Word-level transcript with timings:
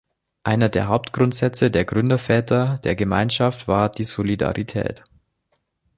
Einer 0.41 0.69
der 0.69 0.87
Hauptgrundsätze 0.87 1.69
der 1.69 1.85
Gründerväter 1.85 2.79
der 2.83 2.95
Gemeinschaft 2.95 3.67
war 3.67 3.87
die 3.87 4.03
Solidarität. 4.03 5.03